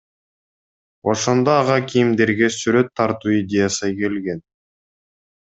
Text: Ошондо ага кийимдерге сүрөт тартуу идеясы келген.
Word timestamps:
Ошондо 1.11 1.51
ага 1.61 1.77
кийимдерге 1.89 2.47
сүрөт 2.59 2.89
тартуу 2.97 3.37
идеясы 3.41 3.93
келген. 4.01 4.39